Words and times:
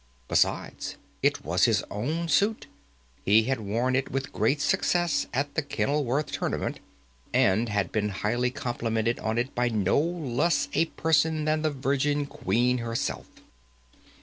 Besides 0.27 0.95
it 1.21 1.45
was 1.45 1.65
his 1.65 1.83
own 1.91 2.27
suit. 2.27 2.65
He 3.23 3.43
had 3.43 3.59
worn 3.59 3.95
it 3.95 4.09
with 4.09 4.33
great 4.33 4.59
success 4.59 5.27
at 5.31 5.53
the 5.53 5.61
Kenilworth 5.61 6.31
tournament, 6.31 6.79
and 7.31 7.69
had 7.69 7.91
been 7.91 8.09
highly 8.09 8.49
complimented 8.49 9.19
on 9.19 9.37
it 9.37 9.53
by 9.53 9.69
no 9.69 9.99
less 9.99 10.69
a 10.73 10.85
person 10.85 11.45
than 11.45 11.61
the 11.61 11.69
Virgin 11.69 12.25
Queen 12.25 12.79
herself. 12.79 13.27